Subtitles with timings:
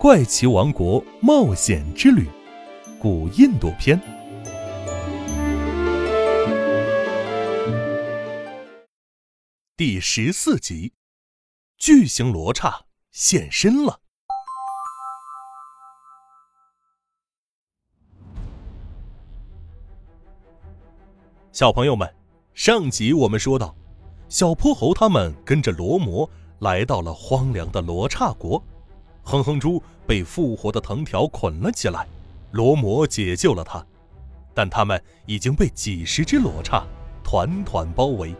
[0.00, 2.26] 怪奇王国冒险之旅》
[2.98, 4.00] 古印度篇
[9.76, 10.94] 第十四集：
[11.76, 14.00] 巨型罗刹现身了。
[21.52, 22.10] 小朋友们，
[22.54, 23.76] 上集我们说到，
[24.30, 26.26] 小泼猴他们跟着罗摩
[26.60, 28.64] 来到了荒凉的罗刹国。
[29.22, 32.06] 哼哼猪被复活的藤条捆了起来，
[32.52, 33.84] 罗摩解救了他，
[34.54, 36.84] 但他们已经被几十只罗刹
[37.22, 38.34] 团团包围。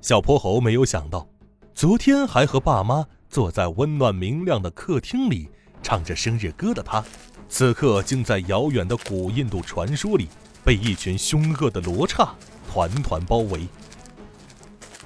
[0.00, 1.26] 小泼猴没有想到，
[1.74, 5.48] 昨天还和爸妈坐在温暖明亮的客厅里
[5.82, 7.02] 唱着生日歌的他，
[7.48, 10.28] 此刻竟在遥远的古印度传说里
[10.64, 12.34] 被一群凶恶的罗刹
[12.68, 13.66] 团团包围。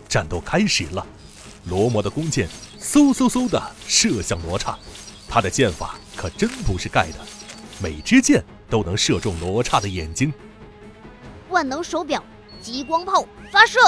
[0.09, 1.07] 战斗开始了，
[1.65, 2.49] 罗摩的弓箭
[2.81, 4.79] 嗖嗖嗖的射向罗刹，
[5.29, 7.19] 他的箭法可真不是盖的，
[7.83, 10.33] 每支箭都能射中罗刹的眼睛。
[11.51, 12.23] 万能手表，
[12.61, 13.79] 激光炮发射！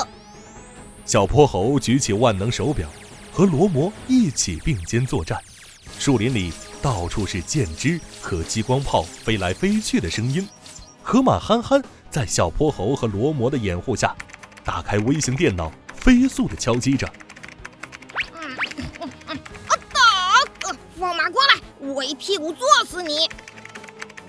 [1.05, 2.89] 小泼猴举起万能手表，
[3.33, 5.39] 和罗摩一起并肩作战。
[5.99, 10.47] 树林里到处是箭支和激光炮飞来飞去的声音。
[11.03, 14.15] 河马憨憨在小泼猴和罗摩的掩护下，
[14.63, 15.73] 打开微型电脑。
[16.09, 17.07] 飞速的敲击着。
[17.07, 17.13] 啊
[19.93, 20.73] 打！
[20.99, 23.29] 放马过来，我一屁股坐死你！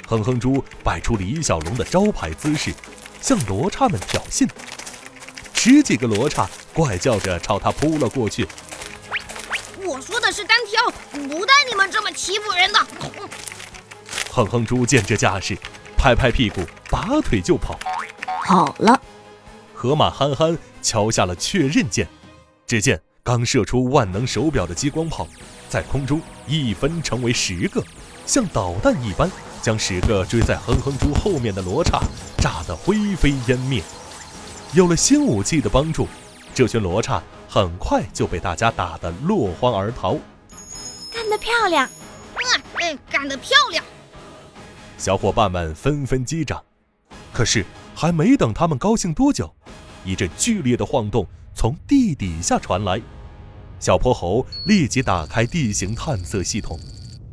[0.06, 2.74] 哼哼猪摆出李小龙的招牌姿势，
[3.22, 4.46] 向罗刹们挑衅。
[5.54, 8.46] 十几个罗刹怪叫着朝他扑了过去。
[9.86, 10.92] 我说的是单挑，
[11.30, 12.80] 不带你们这么欺负人的！
[14.30, 15.58] 哼哼猪见这架势，
[15.96, 17.80] 拍拍屁股，拔腿就跑。
[18.44, 19.02] 好了。
[19.80, 22.06] 河马憨憨敲下了确认键，
[22.68, 25.26] 只见刚射出万能手表的激光炮，
[25.70, 27.82] 在空中一分成为十个，
[28.26, 29.32] 像导弹一般，
[29.62, 32.02] 将十个追在哼哼猪后面的罗刹
[32.40, 33.82] 炸得灰飞烟灭。
[34.74, 36.10] 有了新武器的帮助，
[36.54, 40.18] 这群罗刹很快就被大家打得落荒而逃。
[41.14, 41.90] 干得漂亮！
[42.82, 43.82] 嗯，干得漂亮！
[44.98, 46.62] 小伙伴们纷纷击掌。
[47.32, 47.64] 可是
[47.96, 49.56] 还没等他们高兴多久，
[50.06, 53.02] 一阵剧烈的晃动从地底下传来，
[53.80, 56.80] 小泼猴立即打开地形探测系统，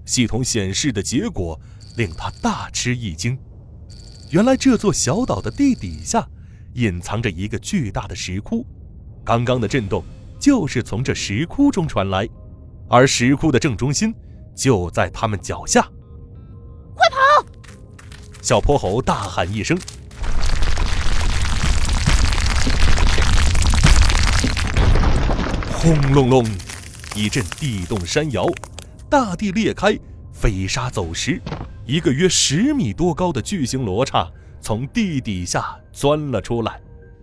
[0.04, 1.59] 系统显示的结果
[1.97, 3.38] 令他大吃一惊。
[4.31, 6.28] 原来这座小岛的地底下
[6.75, 8.66] 隐藏着一个巨大的石窟，
[9.25, 10.03] 刚刚的震动
[10.38, 12.28] 就是从这石窟中传来，
[12.88, 14.15] 而石窟的正中心
[14.54, 15.81] 就在他们脚下。
[16.94, 17.16] 快跑！
[18.43, 19.78] 小泼猴大喊一声。
[25.87, 26.45] 轰隆隆，
[27.15, 28.45] 一阵地动山摇，
[29.09, 29.97] 大地裂开，
[30.33, 31.41] 飞沙走石。
[31.85, 34.29] 一个约十米多高的巨型罗刹
[34.61, 36.81] 从地底下钻了出来。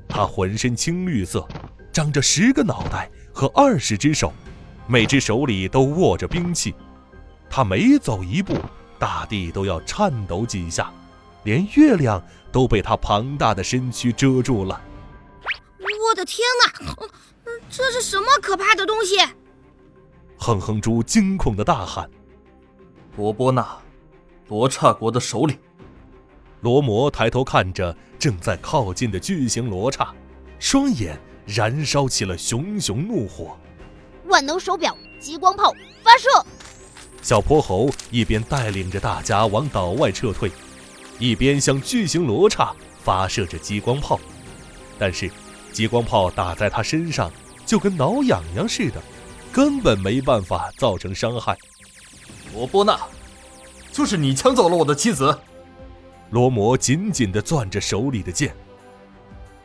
[0.08, 1.46] 它浑身青绿色，
[1.92, 4.32] 长着十个脑袋和二十只手，
[4.88, 6.74] 每只手里都握着兵器。
[7.50, 8.56] 它每走一步，
[8.98, 10.90] 大地都要颤抖几下，
[11.44, 14.80] 连月亮都被它庞大的身躯遮住了。
[16.10, 16.96] 我的天哪！
[17.70, 19.18] 这是什么可怕的东西？
[20.38, 22.10] 哼哼猪惊恐的大喊
[23.18, 23.78] ：“罗波那，
[24.48, 25.58] 罗刹国的首领。”
[26.62, 30.14] 罗摩抬头看着正在靠近的巨型罗刹，
[30.60, 33.58] 双眼燃烧起了熊熊怒火。
[34.26, 36.28] 万能手表，激光炮发射！
[37.22, 40.52] 小泼猴一边带领着大家往岛外撤退，
[41.20, 44.20] 一边向巨型罗刹发射着激光炮，
[44.98, 45.30] 但是
[45.74, 47.30] 激光炮打在他身上。
[47.66, 49.02] 就跟挠痒痒似的，
[49.50, 51.58] 根本没办法造成伤害。
[52.54, 53.00] 罗波那，
[53.90, 55.40] 就是你抢走了我的妻子。
[56.32, 58.54] 罗摩紧紧地攥着手里的剑。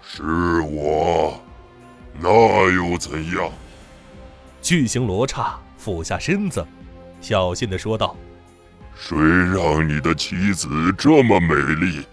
[0.00, 0.22] 是
[0.60, 1.40] 我，
[2.20, 2.30] 那
[2.70, 3.50] 又怎样？
[4.62, 6.64] 巨型罗刹俯下身子，
[7.20, 8.16] 小心地说道
[8.94, 12.06] ：“谁让你的妻子这么美丽？”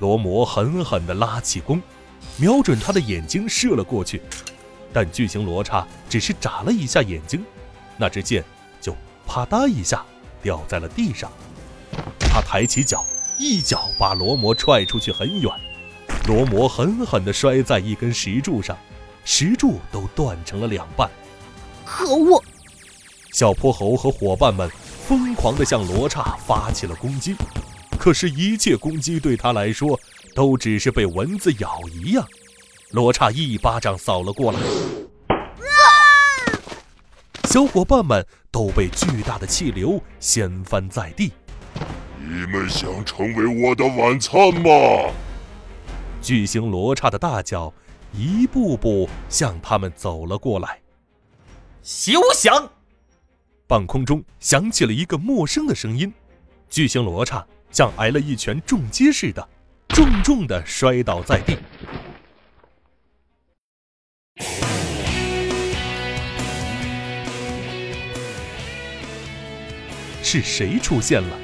[0.00, 1.80] 罗摩狠狠地拉起弓，
[2.36, 4.20] 瞄准他的眼睛射了过去。
[4.92, 7.44] 但巨型罗刹只是眨了一下眼睛，
[7.96, 8.44] 那支箭
[8.80, 8.94] 就
[9.26, 10.04] 啪嗒一下
[10.42, 11.30] 掉在了地上。
[12.18, 13.04] 他抬起脚，
[13.38, 15.50] 一脚把罗摩踹出去很远。
[16.26, 18.78] 罗摩狠狠地摔在一根石柱上，
[19.24, 21.10] 石柱都断成了两半。
[21.84, 22.42] 可恶！
[23.32, 24.70] 小泼猴和伙伴们
[25.06, 27.34] 疯狂地向罗刹发起了攻击，
[27.98, 29.98] 可是，一切攻击对他来说
[30.34, 32.26] 都只是被蚊子咬一样。
[32.90, 34.58] 罗刹一巴掌扫了过来，
[37.44, 41.32] 小伙伴们都被巨大的气流掀翻在地。
[42.18, 45.12] 你们想成为我的晚餐吗？
[46.22, 47.72] 巨型罗刹的大脚
[48.12, 50.80] 一步步向他们走了过来。
[51.82, 52.70] 休想！
[53.66, 56.12] 半空中响起了一个陌生的声音，
[56.70, 59.48] 巨型罗刹像挨了一拳重击似的，
[59.94, 61.56] 重重的摔倒在地。
[70.20, 71.38] 是谁出现了？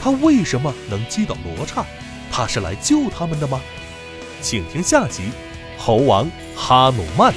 [0.00, 1.84] 他为什么能击倒罗刹？
[2.30, 3.60] 他是来救他们的吗？
[4.40, 5.22] 请听下集
[5.76, 7.32] 《猴王哈努曼》。